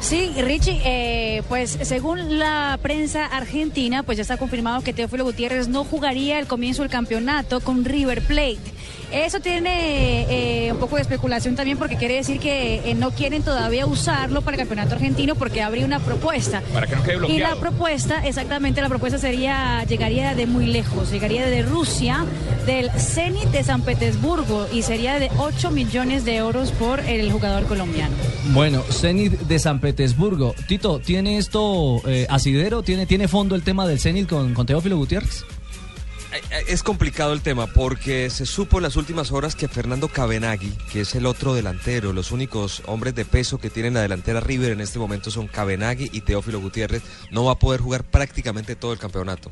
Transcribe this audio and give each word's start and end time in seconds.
Sí, 0.00 0.32
Richie, 0.38 0.80
eh, 0.84 1.42
pues 1.48 1.76
según 1.82 2.38
la 2.38 2.78
prensa 2.80 3.26
argentina, 3.26 4.02
pues 4.02 4.16
ya 4.16 4.22
está 4.22 4.36
confirmado 4.36 4.80
que 4.80 4.92
Teófilo 4.92 5.24
Gutiérrez 5.24 5.68
no 5.68 5.84
jugaría 5.84 6.38
el 6.38 6.46
comienzo 6.46 6.82
del 6.82 6.90
campeonato 6.90 7.60
con 7.60 7.84
River 7.84 8.22
Plate. 8.22 8.77
Eso 9.10 9.40
tiene 9.40 10.26
eh, 10.66 10.72
un 10.72 10.78
poco 10.78 10.96
de 10.96 11.02
especulación 11.02 11.56
también 11.56 11.78
porque 11.78 11.96
quiere 11.96 12.14
decir 12.16 12.38
que 12.40 12.90
eh, 12.90 12.94
no 12.94 13.10
quieren 13.10 13.42
todavía 13.42 13.86
usarlo 13.86 14.42
para 14.42 14.56
el 14.56 14.58
campeonato 14.58 14.94
argentino 14.94 15.34
porque 15.34 15.62
habría 15.62 15.86
una 15.86 15.98
propuesta. 16.00 16.62
Para 16.74 16.86
que 16.86 16.94
no 16.96 17.02
quede 17.02 17.14
Y 17.14 17.18
bloqueado. 17.18 17.54
la 17.54 17.60
propuesta, 17.60 18.26
exactamente, 18.26 18.82
la 18.82 18.88
propuesta 18.90 19.18
sería, 19.18 19.82
llegaría 19.84 20.34
de 20.34 20.46
muy 20.46 20.66
lejos, 20.66 21.10
llegaría 21.10 21.46
de 21.46 21.62
Rusia, 21.62 22.26
del 22.66 22.90
Zenit 22.90 23.48
de 23.48 23.64
San 23.64 23.80
Petersburgo 23.80 24.66
y 24.72 24.82
sería 24.82 25.18
de 25.18 25.30
8 25.38 25.70
millones 25.70 26.26
de 26.26 26.36
euros 26.36 26.72
por 26.72 27.00
el 27.00 27.32
jugador 27.32 27.64
colombiano. 27.64 28.14
Bueno, 28.52 28.82
Zenit 28.90 29.32
de 29.40 29.58
San 29.58 29.80
Petersburgo. 29.80 30.54
Tito, 30.66 30.98
¿tiene 30.98 31.38
esto 31.38 32.02
eh, 32.06 32.26
asidero? 32.28 32.82
¿Tiene, 32.82 33.06
¿Tiene 33.06 33.26
fondo 33.26 33.54
el 33.54 33.62
tema 33.62 33.86
del 33.86 33.98
Zenit 34.00 34.28
con, 34.28 34.52
con 34.52 34.66
Teófilo 34.66 34.98
Gutiérrez? 34.98 35.44
Es 36.68 36.82
complicado 36.82 37.32
el 37.32 37.40
tema 37.40 37.66
porque 37.66 38.30
se 38.30 38.46
supo 38.46 38.78
en 38.78 38.82
las 38.82 38.96
últimas 38.96 39.32
horas 39.32 39.54
que 39.54 39.68
Fernando 39.68 40.08
Cabenagui, 40.08 40.72
que 40.92 41.00
es 41.00 41.14
el 41.14 41.26
otro 41.26 41.54
delantero, 41.54 42.12
los 42.12 42.32
únicos 42.32 42.82
hombres 42.86 43.14
de 43.14 43.24
peso 43.24 43.58
que 43.58 43.70
tienen 43.70 43.94
la 43.94 44.02
delantera 44.02 44.40
River 44.40 44.72
en 44.72 44.80
este 44.80 44.98
momento 44.98 45.30
son 45.30 45.48
Cabenagui 45.48 46.10
y 46.12 46.20
Teófilo 46.20 46.60
Gutiérrez, 46.60 47.02
no 47.30 47.44
va 47.44 47.52
a 47.52 47.58
poder 47.58 47.80
jugar 47.80 48.04
prácticamente 48.04 48.76
todo 48.76 48.92
el 48.92 48.98
campeonato. 48.98 49.50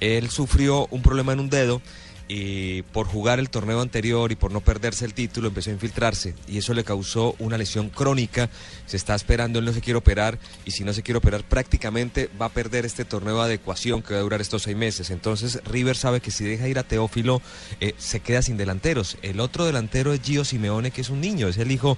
Él 0.00 0.30
sufrió 0.30 0.86
un 0.90 1.02
problema 1.02 1.32
en 1.32 1.40
un 1.40 1.50
dedo 1.50 1.80
y 2.28 2.82
por 2.82 3.06
jugar 3.06 3.38
el 3.38 3.50
torneo 3.50 3.80
anterior 3.80 4.32
y 4.32 4.36
por 4.36 4.50
no 4.50 4.60
perderse 4.60 5.04
el 5.04 5.14
título 5.14 5.48
empezó 5.48 5.70
a 5.70 5.74
infiltrarse 5.74 6.34
y 6.48 6.58
eso 6.58 6.74
le 6.74 6.84
causó 6.84 7.36
una 7.38 7.58
lesión 7.58 7.88
crónica. 7.88 8.50
Se 8.86 8.96
está 8.96 9.14
esperando, 9.14 9.58
él 9.58 9.64
no 9.64 9.72
se 9.72 9.80
quiere 9.80 9.98
operar 9.98 10.38
y 10.64 10.72
si 10.72 10.84
no 10.84 10.92
se 10.92 11.02
quiere 11.02 11.18
operar 11.18 11.44
prácticamente 11.44 12.28
va 12.40 12.46
a 12.46 12.50
perder 12.50 12.84
este 12.84 13.04
torneo 13.04 13.36
de 13.36 13.42
adecuación 13.42 14.02
que 14.02 14.14
va 14.14 14.20
a 14.20 14.22
durar 14.22 14.40
estos 14.40 14.62
seis 14.62 14.76
meses. 14.76 15.10
Entonces 15.10 15.60
River 15.64 15.96
sabe 15.96 16.20
que 16.20 16.30
si 16.30 16.44
deja 16.44 16.68
ir 16.68 16.78
a 16.78 16.82
Teófilo 16.82 17.40
eh, 17.80 17.94
se 17.98 18.20
queda 18.20 18.42
sin 18.42 18.56
delanteros. 18.56 19.18
El 19.22 19.40
otro 19.40 19.64
delantero 19.64 20.12
es 20.12 20.20
Gio 20.22 20.44
Simeone 20.44 20.90
que 20.90 21.02
es 21.02 21.10
un 21.10 21.20
niño, 21.20 21.48
es 21.48 21.58
el 21.58 21.70
hijo 21.70 21.96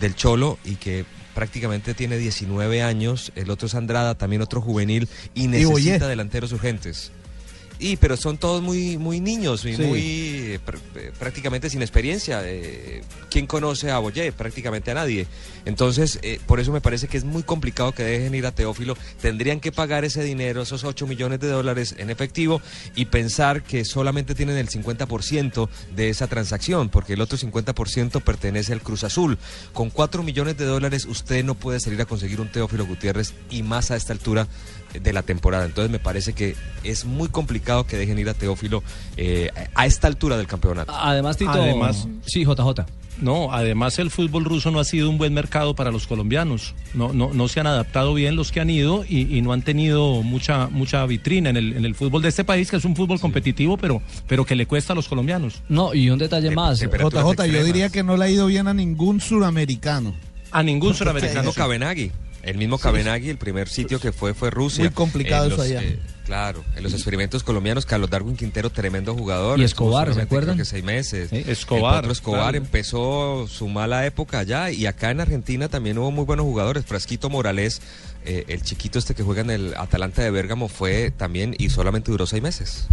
del 0.00 0.14
Cholo 0.14 0.58
y 0.64 0.76
que 0.76 1.04
prácticamente 1.34 1.94
tiene 1.94 2.18
19 2.18 2.82
años. 2.82 3.32
El 3.36 3.50
otro 3.50 3.66
es 3.66 3.74
Andrada, 3.74 4.16
también 4.16 4.42
otro 4.42 4.60
juvenil 4.60 5.08
y 5.34 5.46
necesita 5.46 6.08
delanteros 6.08 6.52
urgentes. 6.52 7.12
Y 7.82 7.96
pero 7.96 8.16
son 8.18 8.36
todos 8.36 8.62
muy 8.62 8.98
muy 8.98 9.20
niños 9.20 9.64
y 9.64 9.74
Sí. 9.74 9.82
muy 9.82 10.00
eh, 10.00 10.60
pr- 10.64 10.78
eh, 10.96 11.12
prácticamente 11.18 11.70
sin 11.70 11.80
experiencia. 11.80 12.42
Eh, 12.44 13.02
¿Quién 13.30 13.46
conoce 13.46 13.90
a 13.90 13.98
Boyé? 13.98 14.32
Prácticamente 14.32 14.90
a 14.90 14.94
nadie. 14.94 15.26
Entonces, 15.64 16.18
eh, 16.22 16.38
por 16.46 16.60
eso 16.60 16.72
me 16.72 16.80
parece 16.82 17.08
que 17.08 17.16
es 17.16 17.24
muy 17.24 17.42
complicado 17.42 17.92
que 17.92 18.02
dejen 18.02 18.34
ir 18.34 18.44
a 18.44 18.52
Teófilo. 18.52 18.96
Tendrían 19.22 19.60
que 19.60 19.72
pagar 19.72 20.04
ese 20.04 20.22
dinero, 20.22 20.60
esos 20.62 20.84
8 20.84 21.06
millones 21.06 21.40
de 21.40 21.48
dólares 21.48 21.94
en 21.98 22.10
efectivo 22.10 22.60
y 22.94 23.06
pensar 23.06 23.62
que 23.62 23.84
solamente 23.86 24.34
tienen 24.34 24.56
el 24.58 24.68
50% 24.68 25.68
de 25.96 26.10
esa 26.10 26.26
transacción, 26.26 26.90
porque 26.90 27.14
el 27.14 27.20
otro 27.22 27.38
50% 27.38 28.20
pertenece 28.20 28.72
al 28.74 28.82
Cruz 28.82 29.04
Azul. 29.04 29.38
Con 29.72 29.88
4 29.90 30.22
millones 30.22 30.58
de 30.58 30.66
dólares 30.66 31.06
usted 31.06 31.44
no 31.44 31.54
puede 31.54 31.80
salir 31.80 32.00
a 32.02 32.04
conseguir 32.06 32.40
un 32.42 32.48
Teófilo 32.52 32.84
Gutiérrez 32.84 33.32
y 33.50 33.62
más 33.62 33.90
a 33.90 33.96
esta 33.96 34.12
altura 34.12 34.46
de 34.92 35.12
la 35.12 35.22
temporada. 35.22 35.64
Entonces 35.66 35.90
me 35.90 35.98
parece 35.98 36.32
que 36.32 36.56
es 36.84 37.04
muy 37.04 37.28
complicado 37.28 37.86
que 37.86 37.96
dejen 37.96 38.18
ir 38.18 38.28
a 38.28 38.34
Teófilo 38.34 38.82
eh, 39.16 39.50
a 39.74 39.86
esta 39.86 40.06
altura 40.06 40.36
del 40.36 40.46
campeonato. 40.46 40.92
Además, 40.94 41.36
Tito. 41.36 41.50
Además- 41.50 42.06
Sí, 42.26 42.44
JJ. 42.44 42.86
No, 43.20 43.52
además 43.52 43.98
el 43.98 44.10
fútbol 44.10 44.46
ruso 44.46 44.70
no 44.70 44.80
ha 44.80 44.84
sido 44.84 45.10
un 45.10 45.18
buen 45.18 45.34
mercado 45.34 45.74
para 45.74 45.90
los 45.90 46.06
colombianos. 46.06 46.74
No, 46.94 47.12
no, 47.12 47.34
no 47.34 47.48
se 47.48 47.60
han 47.60 47.66
adaptado 47.66 48.14
bien 48.14 48.34
los 48.34 48.50
que 48.50 48.60
han 48.60 48.70
ido 48.70 49.04
y, 49.06 49.36
y 49.36 49.42
no 49.42 49.52
han 49.52 49.60
tenido 49.60 50.22
mucha, 50.22 50.68
mucha 50.68 51.04
vitrina 51.04 51.50
en 51.50 51.58
el, 51.58 51.76
en 51.76 51.84
el 51.84 51.94
fútbol 51.94 52.22
de 52.22 52.30
este 52.30 52.44
país, 52.44 52.70
que 52.70 52.76
es 52.76 52.84
un 52.86 52.96
fútbol 52.96 53.20
competitivo, 53.20 53.76
pero, 53.76 54.00
pero 54.26 54.46
que 54.46 54.54
le 54.56 54.64
cuesta 54.64 54.94
a 54.94 54.96
los 54.96 55.06
colombianos. 55.06 55.60
No, 55.68 55.92
y 55.92 56.08
un 56.08 56.18
detalle 56.18 56.50
más. 56.52 56.80
JJ, 56.80 57.46
yo 57.52 57.62
diría 57.62 57.90
que 57.90 58.02
no 58.02 58.16
le 58.16 58.24
ha 58.24 58.30
ido 58.30 58.46
bien 58.46 58.68
a 58.68 58.72
ningún 58.74 59.20
suramericano. 59.20 60.14
A 60.50 60.62
ningún 60.62 60.94
suramericano. 60.94 61.52
Cabenagui. 61.52 62.10
El 62.42 62.58
mismo 62.58 62.78
Cabenagui, 62.78 63.28
el 63.28 63.36
primer 63.36 63.68
sitio 63.68 64.00
que 64.00 64.12
fue 64.12 64.34
fue 64.34 64.50
Rusia. 64.50 64.84
Muy 64.84 64.92
complicado 64.92 65.46
eso 65.48 65.56
los, 65.56 65.66
allá. 65.66 65.82
eh, 65.82 65.98
claro, 66.30 66.64
en 66.76 66.82
los 66.84 66.94
experimentos 66.94 67.42
colombianos, 67.42 67.84
Carlos 67.86 68.08
Darwin 68.08 68.36
Quintero, 68.36 68.70
tremendo 68.70 69.14
jugador. 69.16 69.58
Y 69.58 69.64
Escobar, 69.64 70.06
¿se 70.06 70.12
solamente, 70.12 70.22
acuerdan? 70.28 70.54
creo 70.54 70.64
que 70.64 70.70
seis 70.70 70.84
meses. 70.84 71.32
Escobar, 71.32 72.04
El 72.04 72.10
Escobar 72.12 72.40
claro. 72.52 72.56
empezó 72.58 73.46
su 73.48 73.66
mala 73.66 74.06
época 74.06 74.38
allá 74.38 74.70
y 74.70 74.86
acá 74.86 75.10
en 75.10 75.20
Argentina 75.20 75.68
también 75.68 75.98
hubo 75.98 76.12
muy 76.12 76.24
buenos 76.24 76.44
jugadores. 76.44 76.84
Frasquito 76.86 77.30
Morales, 77.30 77.82
eh, 78.24 78.44
el 78.46 78.62
chiquito 78.62 79.00
este 79.00 79.16
que 79.16 79.24
juega 79.24 79.40
en 79.40 79.50
el 79.50 79.74
Atalanta 79.76 80.22
de 80.22 80.30
Bérgamo, 80.30 80.68
fue 80.68 81.10
también 81.10 81.56
y 81.58 81.68
solamente 81.70 82.12
duró 82.12 82.26
seis 82.26 82.42
meses. 82.44 82.86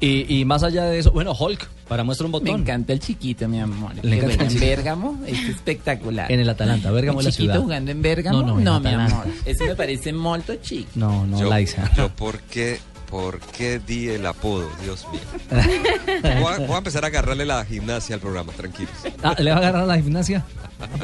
Y, 0.00 0.26
y 0.40 0.44
más 0.44 0.64
allá 0.64 0.84
de 0.86 0.98
eso, 0.98 1.12
bueno, 1.12 1.32
Hulk, 1.38 1.68
para 1.86 2.02
muestra 2.02 2.24
un 2.26 2.32
Me 2.32 2.38
botón. 2.40 2.60
encanta 2.62 2.92
el 2.92 2.98
chiquito, 3.00 3.46
mi 3.48 3.60
amor. 3.60 3.92
Le 4.02 4.16
encanta 4.16 4.42
en 4.44 4.48
chiquito. 4.48 4.66
Bérgamo 4.66 5.20
es 5.26 5.48
espectacular. 5.48 6.32
En 6.32 6.40
el 6.40 6.48
Atalanta, 6.48 6.90
Bérgamo 6.90 7.20
¿El 7.20 7.26
es 7.26 7.32
la 7.34 7.36
chiquito 7.36 7.52
ciudad. 7.52 7.62
jugando 7.64 7.90
en 7.92 8.02
Bérgamo? 8.02 8.42
No, 8.42 8.58
no, 8.58 8.80
mi 8.80 8.88
amor. 8.88 9.26
Eso 9.44 9.64
me 9.64 9.76
parece 9.76 10.12
molto 10.12 10.56
chico. 10.56 10.88
No, 10.94 11.26
no, 11.26 11.38
yo, 11.38 11.48
Laisa. 11.50 11.90
yo 11.96 12.08
por 12.08 12.31
qué, 12.40 12.80
por 13.10 13.40
qué 13.40 13.78
di 13.78 14.08
el 14.08 14.24
apodo, 14.26 14.70
Dios 14.82 15.06
mío. 15.12 15.20
Voy 16.40 16.52
a, 16.52 16.58
voy 16.58 16.74
a 16.74 16.78
empezar 16.78 17.04
a 17.04 17.08
agarrarle 17.08 17.44
la 17.44 17.64
gimnasia 17.64 18.14
al 18.14 18.20
programa, 18.20 18.52
tranquilos. 18.52 18.92
Ah, 19.22 19.34
¿Le 19.38 19.50
va 19.50 19.56
a 19.56 19.60
agarrar 19.60 19.82
a 19.82 19.86
la 19.86 19.96
gimnasia? 19.96 20.44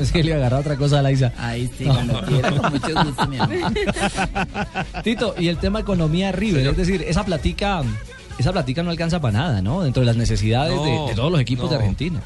Es 0.00 0.10
que 0.10 0.24
le 0.24 0.30
va 0.32 0.36
a 0.36 0.40
agarrar 0.40 0.60
otra 0.60 0.76
cosa 0.76 0.98
a 0.98 1.02
Laisa. 1.02 1.32
Ahí 1.38 1.70
sí, 1.78 1.84
cuando 1.84 2.20
quiera, 2.22 2.50
con 2.50 2.72
mucho 2.72 3.04
gusto, 3.04 3.26
mi 3.28 3.38
amor. 3.38 3.72
Tito, 5.04 5.34
y 5.38 5.48
el 5.48 5.58
tema 5.58 5.80
economía 5.80 6.32
River, 6.32 6.66
es 6.66 6.76
decir, 6.76 7.02
esa 7.06 7.24
platica, 7.24 7.82
esa 8.38 8.52
platica 8.52 8.82
no 8.82 8.90
alcanza 8.90 9.20
para 9.20 9.38
nada, 9.38 9.62
¿no? 9.62 9.82
Dentro 9.82 10.00
de 10.00 10.06
las 10.06 10.16
necesidades 10.16 10.72
de- 10.82 10.94
No, 10.96 11.06
de, 11.08 11.14
todos 11.14 11.30
los 11.30 11.40
equipos 11.40 11.70
de. 11.70 11.76
Argentina. 11.76 12.20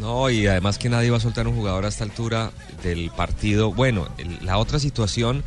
No, 0.00 0.28
y 0.28 0.46
además 0.46 0.78
que 0.78 0.88
nadie 0.88 1.10
va 1.10 1.16
a 1.18 1.20
soltar 1.20 1.46
un 1.48 1.54
jugador 1.54 1.84
a 1.84 1.88
esta 1.88 2.02
altura 2.04 2.50
del 2.82 3.10
partido. 3.10 3.72
Bueno, 3.72 4.08
el- 4.18 4.44
la 4.44 4.58
otra 4.58 4.78
situación 4.78 5.44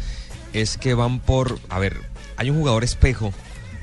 es 0.53 0.77
que 0.77 0.93
van 0.93 1.19
por, 1.19 1.59
a 1.69 1.79
ver, 1.79 1.97
hay 2.39 2.49
un 2.49 2.57
jugador 2.57 2.83
espejo, 2.83 3.33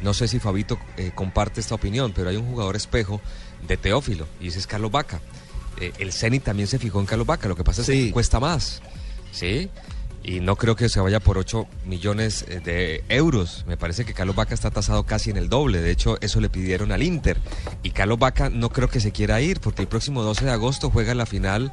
no 0.03 0.15
sé 0.15 0.29
si 0.29 0.39
Fabito 0.41 0.79
eh, 0.97 1.13
comparte 1.15 1.61
esta 1.61 1.75
opinión, 1.75 2.13
pero 2.15 2.31
hay 2.31 2.37
un 2.37 2.47
jugador 2.49 2.75
espejo 2.75 3.21
de 3.69 3.77
Teófilo, 3.77 4.27
y 4.41 4.49
ese 4.49 4.59
es 4.59 4.67
Carlos 4.67 4.91
Vaca. 4.91 5.21
Eh, 5.81 5.93
el 5.99 6.13
Zenit 6.13 6.43
también 6.43 6.67
se 6.67 6.79
fijó 6.79 6.99
en 7.01 7.07
Carlos 7.07 7.27
Vaca, 7.27 7.49
lo 7.49 7.55
que 7.57 7.65
pasa 7.65 7.83
es 7.83 7.87
Sí. 7.87 8.07
que 8.07 8.13
cuesta 8.13 8.41
más, 8.41 8.81
¿sí? 9.31 9.69
Y 10.23 10.41
no 10.41 10.57
creo 10.57 10.75
que 10.75 10.89
se 10.89 10.99
vaya 10.99 11.21
por 11.21 11.39
8 11.39 11.69
millones 11.85 12.47
eh, 12.49 12.61
de 12.65 13.05
euros. 13.09 13.65
Me 13.69 13.77
parece 13.77 14.05
que 14.05 14.13
Carlos 14.13 14.35
Vaca 14.35 14.55
está 14.55 14.73
tasado 14.73 15.05
casi 15.05 15.31
en 15.31 15.37
el 15.37 15.49
doble. 15.49 15.81
De 15.81 15.93
hecho, 15.93 16.19
eso 16.21 16.41
le 16.41 16.49
pidieron 16.49 16.91
al 16.91 17.05
Inter. 17.05 17.39
Y 17.85 17.91
Carlos 17.91 18.19
Vaca 18.19 18.51
no 18.51 18.71
creo 18.71 18.89
que 18.89 18.99
se 18.99 19.13
quiera 19.13 19.41
ir 19.41 19.61
porque 19.61 19.83
el 19.83 19.89
próximo 19.89 20.23
12 20.25 20.47
de 20.47 20.51
agosto 20.51 20.91
juega 20.91 21.15
la 21.15 21.27
final 21.27 21.73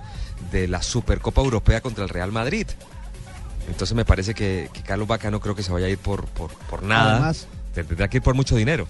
de 0.52 0.68
la 0.68 0.84
Supercopa 0.84 1.42
Europea 1.42 1.82
contra 1.82 2.04
el 2.04 2.10
Real 2.12 2.32
Madrid. 2.32 2.68
Entonces 3.68 3.96
me 3.96 4.06
parece 4.06 4.34
que, 4.34 4.70
que 4.74 4.82
Carlos 4.82 5.08
Vaca 5.08 5.32
no 5.32 5.40
creo 5.40 5.56
que 5.56 5.64
se 5.64 5.72
vaya 5.72 5.86
a 5.88 5.90
ir 5.90 5.98
por, 5.98 6.26
por, 6.28 6.52
por 6.70 6.84
nada. 6.84 7.14
Además- 7.18 7.48
Tendrá 7.74 8.08
que 8.08 8.18
ir 8.18 8.24
por 8.24 8.36
mucho 8.36 8.56
dinero. 8.56 8.88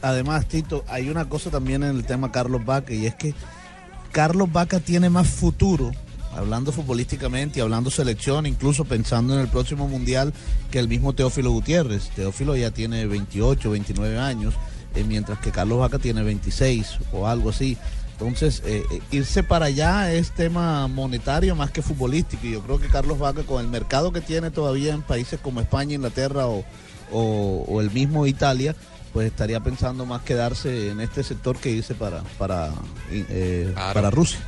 Además, 0.00 0.46
Tito, 0.46 0.84
hay 0.88 1.10
una 1.10 1.28
cosa 1.28 1.50
también 1.50 1.82
en 1.82 1.90
el 1.96 2.04
tema 2.06 2.32
Carlos 2.32 2.64
Vaca 2.64 2.94
y 2.94 3.04
es 3.06 3.14
que 3.14 3.34
Carlos 4.12 4.50
Vaca 4.50 4.80
tiene 4.80 5.10
más 5.10 5.26
futuro, 5.28 5.90
hablando 6.34 6.72
futbolísticamente 6.72 7.58
y 7.58 7.62
hablando 7.62 7.90
selección, 7.90 8.46
incluso 8.46 8.84
pensando 8.84 9.34
en 9.34 9.40
el 9.40 9.48
próximo 9.48 9.88
mundial, 9.88 10.32
que 10.70 10.78
el 10.78 10.88
mismo 10.88 11.12
Teófilo 11.12 11.50
Gutiérrez. 11.50 12.08
Teófilo 12.10 12.56
ya 12.56 12.70
tiene 12.70 13.06
28, 13.06 13.70
29 13.70 14.18
años, 14.18 14.54
eh, 14.94 15.04
mientras 15.06 15.38
que 15.38 15.50
Carlos 15.50 15.78
Vaca 15.78 15.98
tiene 15.98 16.22
26 16.22 16.98
o 17.12 17.26
algo 17.26 17.50
así. 17.50 17.76
Entonces, 18.12 18.62
eh, 18.66 18.82
eh, 18.90 19.00
irse 19.12 19.44
para 19.44 19.66
allá 19.66 20.12
es 20.12 20.32
tema 20.32 20.88
monetario 20.88 21.54
más 21.54 21.70
que 21.70 21.82
futbolístico. 21.82 22.46
Y 22.46 22.52
yo 22.52 22.62
creo 22.62 22.80
que 22.80 22.88
Carlos 22.88 23.18
Vaca, 23.18 23.44
con 23.44 23.64
el 23.64 23.70
mercado 23.70 24.12
que 24.12 24.20
tiene 24.20 24.50
todavía 24.50 24.92
en 24.92 25.02
países 25.02 25.38
como 25.40 25.60
España, 25.60 25.94
Inglaterra 25.94 26.46
o, 26.48 26.64
o- 27.12 27.64
o 27.68 27.80
el 27.80 27.90
mismo 27.92 28.26
Italia, 28.26 28.74
pues 29.12 29.26
estaría 29.28 29.60
pensando 29.60 30.04
más 30.04 30.22
quedarse 30.22 30.90
en 30.90 31.00
este 31.00 31.22
sector 31.22 31.56
que 31.58 31.70
irse 31.70 31.94
para, 31.94 32.22
para, 32.38 32.72
eh, 33.10 33.70
Claro. 33.72 33.94
para 33.94 34.10
Rusia. 34.10 34.38